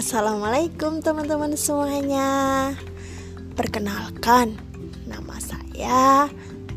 Assalamualaikum 0.00 1.04
teman-teman 1.04 1.60
semuanya. 1.60 2.72
Perkenalkan 3.52 4.56
Nama 5.04 5.36
saya 5.36 6.24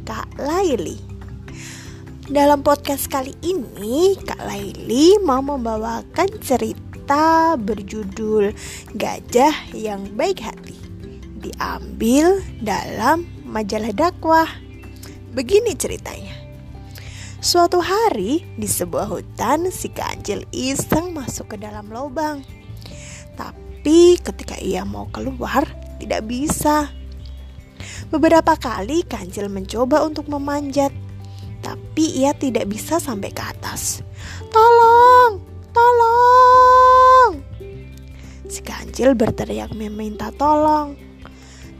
Kak 0.04 0.44
Laili. 0.44 1.00
Dalam 2.28 2.68
podcast 2.68 3.08
kali 3.08 3.32
ini 3.40 4.20
Kak 4.20 4.44
Laili 4.44 5.24
mau 5.24 5.40
membawakan 5.40 6.36
cerita 6.44 7.56
berjudul 7.56 8.52
Gajah 8.92 9.72
yang 9.72 10.04
Baik 10.20 10.44
Hati 10.44 10.76
Diambil 11.40 12.44
dalam 12.60 13.24
majalah 13.48 13.96
dakwah. 13.96 14.52
Begini 15.32 15.72
ceritanya. 15.80 16.36
Suatu 17.40 17.80
hari 17.80 18.44
di 18.60 18.68
sebuah 18.68 19.08
hutan 19.08 19.72
si 19.72 19.88
kancil 19.88 20.44
iseng 20.52 21.16
masuk 21.16 21.56
ke 21.56 21.64
dalam 21.64 21.88
lubang 21.88 22.63
tapi 23.34 24.16
ketika 24.22 24.56
ia 24.60 24.88
mau 24.88 25.10
keluar, 25.12 25.68
tidak 26.00 26.24
bisa. 26.28 26.92
Beberapa 28.10 28.56
kali 28.56 29.04
kancil 29.04 29.50
mencoba 29.50 30.06
untuk 30.06 30.30
memanjat, 30.30 30.94
tapi 31.64 32.24
ia 32.24 32.32
tidak 32.36 32.70
bisa 32.70 33.00
sampai 33.00 33.32
ke 33.32 33.44
atas. 33.44 34.06
Tolong, 34.54 35.42
tolong! 35.74 37.32
Si 38.46 38.62
kancil 38.62 39.18
berteriak 39.18 39.74
meminta 39.74 40.30
tolong. 40.30 40.94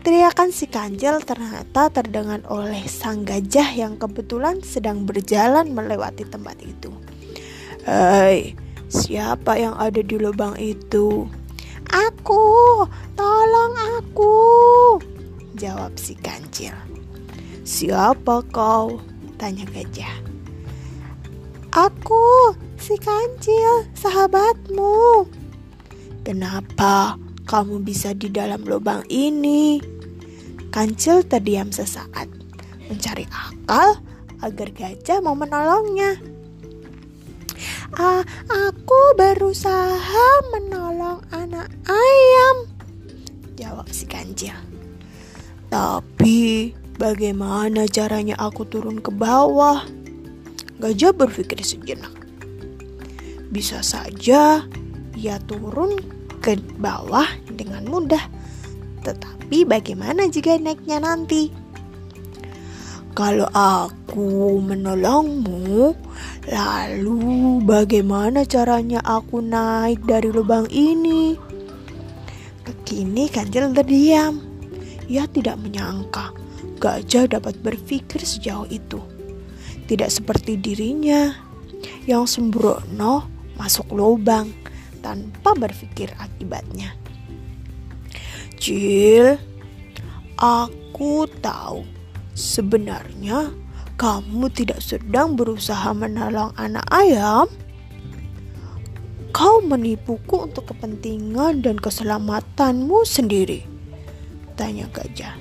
Teriakan 0.04 0.52
si 0.52 0.68
kancil 0.68 1.24
ternyata 1.24 1.88
terdengar 1.88 2.44
oleh 2.52 2.84
sang 2.92 3.24
gajah 3.24 3.72
yang 3.72 3.96
kebetulan 3.96 4.60
sedang 4.60 5.08
berjalan 5.08 5.72
melewati 5.72 6.28
tempat 6.28 6.60
itu. 6.60 6.92
Hei, 7.88 8.58
siapa 8.92 9.56
yang 9.56 9.80
ada 9.80 10.04
di 10.04 10.20
lubang 10.20 10.60
itu? 10.60 11.32
Aku, 11.94 12.82
tolong 13.14 13.74
aku, 14.02 14.34
jawab 15.54 15.94
si 15.94 16.18
kancil. 16.18 16.74
Siapa 17.62 18.42
kau? 18.50 18.98
tanya 19.38 19.68
gajah. 19.70 20.16
Aku, 21.70 22.56
si 22.82 22.98
kancil, 22.98 23.86
sahabatmu. 23.94 25.28
Kenapa 26.24 27.20
kamu 27.46 27.84
bisa 27.86 28.18
di 28.18 28.32
dalam 28.32 28.64
lubang 28.64 29.04
ini? 29.12 29.78
Kancil 30.74 31.22
terdiam 31.28 31.70
sesaat, 31.70 32.26
mencari 32.90 33.30
akal 33.30 34.02
agar 34.42 34.70
gajah 34.74 35.20
mau 35.22 35.38
menolongnya. 35.38 36.18
Ah, 37.94 38.26
aku 38.50 39.02
berusaha 39.14 40.28
menolong 40.50 40.73
kancil. 44.34 44.58
Tapi 45.70 46.74
bagaimana 46.98 47.86
caranya 47.86 48.34
aku 48.42 48.66
turun 48.66 48.98
ke 48.98 49.14
bawah? 49.14 49.86
Gajah 50.82 51.14
berpikir 51.14 51.62
sejenak. 51.62 52.12
Bisa 53.54 53.86
saja 53.86 54.66
ia 55.14 55.38
turun 55.46 56.02
ke 56.42 56.58
bawah 56.82 57.30
dengan 57.54 57.86
mudah. 57.86 58.26
Tetapi 59.06 59.70
bagaimana 59.70 60.26
jika 60.26 60.58
naiknya 60.58 60.98
nanti? 60.98 61.54
Kalau 63.14 63.46
aku 63.54 64.58
menolongmu, 64.58 65.94
lalu 66.50 67.22
bagaimana 67.62 68.42
caranya 68.42 69.06
aku 69.06 69.38
naik 69.38 70.02
dari 70.10 70.34
lubang 70.34 70.66
ini? 70.74 71.53
Kini 72.84 73.28
kancil 73.28 73.72
terdiam. 73.76 74.40
Ia 75.12 75.28
tidak 75.28 75.60
menyangka 75.60 76.32
gajah 76.80 77.28
dapat 77.28 77.60
berpikir 77.60 78.24
sejauh 78.24 78.68
itu. 78.72 79.00
Tidak 79.88 80.08
seperti 80.08 80.56
dirinya 80.56 81.36
yang 82.08 82.24
sembrono 82.24 83.28
masuk 83.60 83.92
lubang 83.92 84.52
tanpa 85.04 85.52
berpikir 85.56 86.16
akibatnya. 86.16 86.96
Cil, 88.56 89.36
aku 90.40 91.28
tahu 91.44 91.84
Sebenarnya 92.34 93.54
kamu 94.02 94.50
tidak 94.50 94.82
sedang 94.82 95.38
berusaha 95.38 95.94
menolong 95.94 96.50
anak 96.58 96.82
ayam. 96.90 97.46
Kau 99.34 99.66
menipuku 99.66 100.46
untuk 100.46 100.70
kepentingan 100.70 101.66
dan 101.66 101.82
keselamatanmu 101.82 103.02
sendiri. 103.02 103.66
Tanya 104.54 104.86
gajah. 104.94 105.34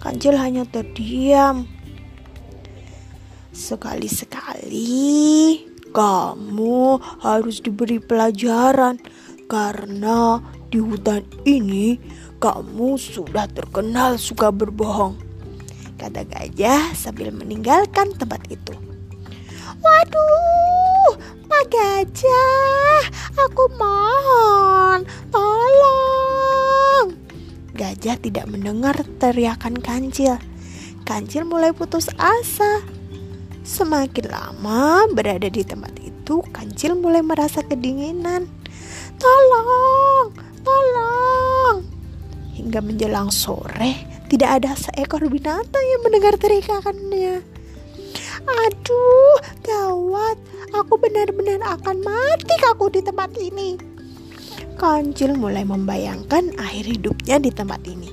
Kancil 0.00 0.40
hanya 0.40 0.64
terdiam. 0.64 1.68
Sekali-sekali 3.52 4.88
kamu 5.92 6.96
harus 7.20 7.60
diberi 7.60 8.00
pelajaran 8.00 8.96
karena 9.44 10.40
di 10.72 10.80
hutan 10.80 11.20
ini 11.44 12.00
kamu 12.40 12.96
sudah 12.96 13.52
terkenal 13.52 14.16
suka 14.16 14.48
berbohong 14.48 15.20
kata 16.00 16.24
gajah 16.24 16.96
sambil 16.96 17.28
meninggalkan 17.28 18.16
tempat 18.16 18.40
itu. 18.48 18.89
Waduh, 19.78 21.14
Pak 21.46 21.64
Gajah, 21.70 23.02
aku 23.38 23.70
mohon, 23.78 25.06
tolong. 25.30 27.14
Gajah 27.78 28.18
tidak 28.18 28.50
mendengar 28.50 28.98
teriakan 29.22 29.78
kancil. 29.78 30.42
Kancil 31.06 31.46
mulai 31.46 31.70
putus 31.70 32.10
asa. 32.18 32.82
Semakin 33.62 34.26
lama 34.26 35.06
berada 35.14 35.46
di 35.46 35.62
tempat 35.62 35.94
itu, 36.02 36.42
kancil 36.50 36.98
mulai 36.98 37.22
merasa 37.22 37.62
kedinginan. 37.62 38.50
Tolong, 39.20 40.34
tolong. 40.66 41.86
Hingga 42.58 42.80
menjelang 42.82 43.30
sore, 43.30 44.02
tidak 44.26 44.62
ada 44.62 44.74
seekor 44.74 45.22
binatang 45.30 45.84
yang 45.86 46.00
mendengar 46.02 46.34
teriakannya. 46.34 47.59
Aduh, 48.46 49.36
gawat. 49.64 50.36
Aku 50.70 50.94
benar-benar 50.96 51.60
akan 51.80 52.00
mati 52.00 52.54
aku 52.70 52.88
di 52.88 53.02
tempat 53.02 53.34
ini. 53.36 53.74
Kancil 54.80 55.36
mulai 55.36 55.66
membayangkan 55.66 56.56
akhir 56.56 56.88
hidupnya 56.88 57.36
di 57.36 57.50
tempat 57.52 57.84
ini. 57.84 58.08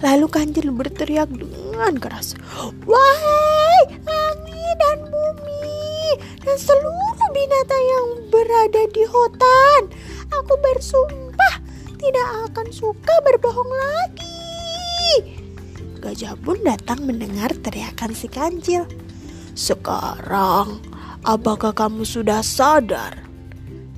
Lalu 0.00 0.26
Kancil 0.28 0.72
berteriak 0.72 1.28
dengan 1.32 1.96
keras. 1.96 2.36
Wahai 2.84 3.96
langit 4.04 4.76
dan 4.76 4.98
bumi 5.08 6.20
dan 6.44 6.56
seluruh 6.56 7.28
binatang 7.32 7.84
yang 7.84 8.06
berada 8.28 8.82
di 8.92 9.04
hutan. 9.08 9.80
Aku 10.32 10.54
bersumpah 10.60 11.54
tidak 11.96 12.28
akan 12.52 12.68
suka 12.72 13.14
berbohong 13.24 13.72
lagi. 13.72 14.35
Gajah 16.06 16.38
pun 16.38 16.54
datang 16.62 17.02
mendengar 17.02 17.50
teriakan 17.66 18.14
si 18.14 18.30
kancil. 18.30 18.86
Sekarang, 19.58 20.78
apakah 21.26 21.74
kamu 21.74 22.06
sudah 22.06 22.46
sadar 22.46 23.26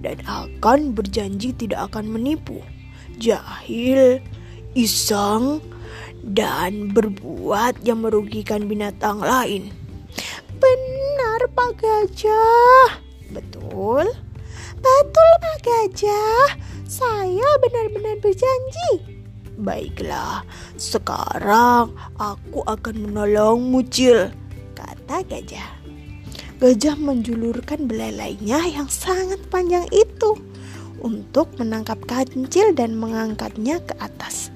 dan 0.01 0.17
akan 0.25 0.97
berjanji 0.97 1.53
tidak 1.53 1.93
akan 1.93 2.09
menipu, 2.09 2.65
jahil, 3.21 4.25
iseng, 4.73 5.61
dan 6.25 6.97
berbuat 6.97 7.85
yang 7.85 8.01
merugikan 8.01 8.65
binatang 8.73 9.21
lain? 9.21 9.69
Benar, 10.57 11.45
Pak 11.53 11.77
Gajah. 11.77 13.05
Betul. 13.37 14.09
Betul, 14.81 15.31
Pak 15.45 15.59
Gajah. 15.61 16.57
Saya 16.89 17.49
benar-benar 17.61 18.17
berjanji. 18.25 19.18
Baiklah, 19.59 20.47
sekarang 20.79 21.91
aku 22.15 22.63
akan 22.63 23.11
menolongmu, 23.11 23.83
Cil, 23.91 24.31
kata 24.79 25.27
gajah. 25.27 25.71
Gajah 26.63 26.95
menjulurkan 26.95 27.91
belalainya 27.91 28.63
yang 28.71 28.87
sangat 28.87 29.43
panjang 29.51 29.87
itu 29.91 30.39
untuk 31.03 31.51
menangkap 31.59 31.99
kancil 32.07 32.71
dan 32.75 32.99
mengangkatnya 32.99 33.83
ke 33.83 33.95
atas. 33.99 34.55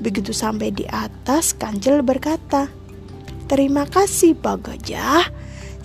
Begitu 0.00 0.32
sampai 0.32 0.72
di 0.72 0.88
atas, 0.88 1.52
kancil 1.52 2.00
berkata, 2.00 2.72
Terima 3.52 3.84
kasih, 3.84 4.32
Pak 4.32 4.64
Gajah. 4.64 5.28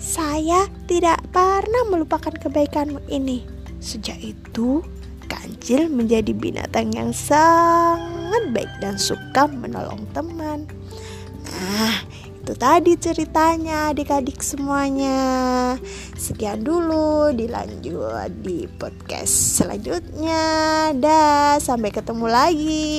Saya 0.00 0.64
tidak 0.88 1.20
pernah 1.36 1.84
melupakan 1.92 2.32
kebaikanmu 2.32 3.12
ini. 3.12 3.44
Sejak 3.76 4.16
itu, 4.24 4.80
kancil 5.28 5.92
menjadi 5.92 6.32
binatang 6.32 6.96
yang 6.96 7.12
sangat 8.38 8.54
baik 8.54 8.72
dan 8.78 8.94
suka 8.94 9.50
menolong 9.50 10.06
teman. 10.14 10.62
Nah, 11.50 12.06
Itu 12.48 12.56
tadi 12.56 12.96
ceritanya 12.96 13.92
adik-adik 13.92 14.40
semuanya. 14.40 15.76
Sekian 16.16 16.64
dulu 16.64 17.28
dilanjut 17.36 18.30
di 18.40 18.64
podcast 18.64 19.60
selanjutnya. 19.60 20.88
Dah, 20.96 21.60
sampai 21.60 21.92
ketemu 21.92 22.24
lagi. 22.24 22.96